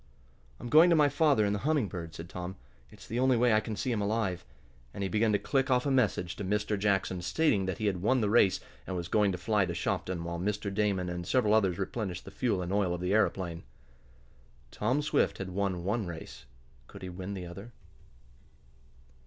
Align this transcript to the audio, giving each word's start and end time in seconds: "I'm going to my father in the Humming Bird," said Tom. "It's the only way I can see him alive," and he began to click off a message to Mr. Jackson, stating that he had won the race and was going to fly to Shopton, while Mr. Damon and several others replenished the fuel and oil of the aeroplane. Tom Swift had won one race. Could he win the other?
"I'm 0.59 0.67
going 0.69 0.89
to 0.89 0.95
my 0.95 1.09
father 1.09 1.45
in 1.45 1.53
the 1.53 1.59
Humming 1.59 1.87
Bird," 1.87 2.15
said 2.15 2.27
Tom. 2.27 2.55
"It's 2.89 3.05
the 3.05 3.19
only 3.19 3.37
way 3.37 3.53
I 3.53 3.59
can 3.59 3.75
see 3.75 3.91
him 3.91 4.01
alive," 4.01 4.43
and 4.95 5.03
he 5.03 5.09
began 5.09 5.31
to 5.33 5.37
click 5.37 5.69
off 5.69 5.85
a 5.85 5.91
message 5.91 6.35
to 6.37 6.43
Mr. 6.43 6.75
Jackson, 6.75 7.21
stating 7.21 7.67
that 7.67 7.77
he 7.77 7.85
had 7.85 8.01
won 8.01 8.19
the 8.19 8.27
race 8.31 8.59
and 8.87 8.95
was 8.95 9.07
going 9.07 9.31
to 9.31 9.37
fly 9.37 9.67
to 9.67 9.75
Shopton, 9.75 10.23
while 10.23 10.39
Mr. 10.39 10.73
Damon 10.73 11.07
and 11.07 11.27
several 11.27 11.53
others 11.53 11.77
replenished 11.77 12.25
the 12.25 12.31
fuel 12.31 12.63
and 12.63 12.73
oil 12.73 12.95
of 12.95 13.01
the 13.01 13.13
aeroplane. 13.13 13.61
Tom 14.71 15.03
Swift 15.03 15.37
had 15.37 15.51
won 15.51 15.83
one 15.83 16.07
race. 16.07 16.45
Could 16.87 17.03
he 17.03 17.09
win 17.09 17.35
the 17.35 17.45
other? 17.45 17.71